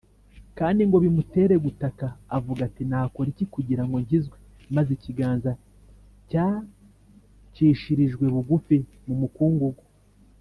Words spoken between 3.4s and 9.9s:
kugira ngo nkizwe?’’ Maze ikiganza cyacishirijwe bugufi mu mukungugu